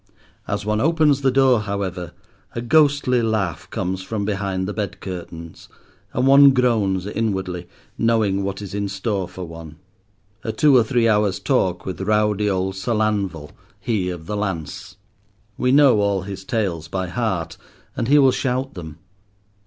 [0.47, 2.13] As one opens the door, however,
[2.55, 5.69] a ghostly laugh comes from behind the bed curtains,
[6.11, 7.67] and one groans inwardly,
[7.99, 9.75] knowing what is in store for one:
[10.43, 14.95] a two or three hours' talk with rowdy old Sir Lanval—he of the lance.
[15.55, 17.57] We know all his tales by heart,
[17.95, 18.97] and he will shout them.